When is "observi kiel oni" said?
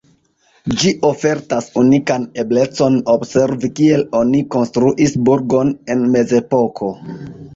3.13-4.41